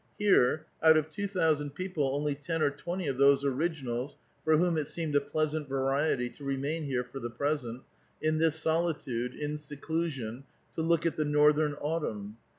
[0.17, 4.57] Here, out of two thou sand people, only ten or twenty of those originals for
[4.57, 7.83] whom it seemed a pleasant variety to remain here for the present,
[8.19, 10.43] in this solitude, in seclusion,
[10.73, 12.37] to look at the northern autumn.